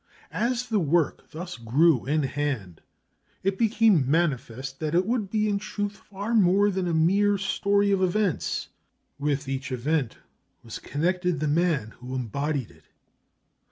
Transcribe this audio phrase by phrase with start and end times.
[0.33, 2.81] As the work thus grew in hand,
[3.43, 7.91] it became manifest that it would be, in truth, far more than a mere story
[7.91, 8.69] of events.
[9.19, 10.17] With each event
[10.63, 12.85] was connected the man who embodied it.